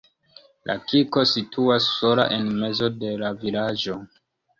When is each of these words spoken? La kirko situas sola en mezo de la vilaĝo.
La 0.69 0.75
kirko 0.91 1.25
situas 1.31 1.89
sola 1.97 2.25
en 2.39 2.49
mezo 2.63 2.89
de 3.05 3.13
la 3.25 3.31
vilaĝo. 3.45 3.99